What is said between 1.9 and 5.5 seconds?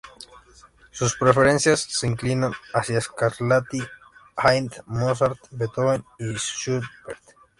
inclinan hacia Scarlatti, Haydn, Mozart,